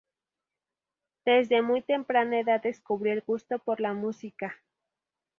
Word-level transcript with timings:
Desde 1.25 1.61
muy 1.61 1.83
temprana 1.83 2.39
edad 2.39 2.59
descubrió 2.63 3.13
el 3.13 3.21
gusto 3.21 3.59
por 3.59 3.79
la 3.79 3.93
música. 3.93 4.55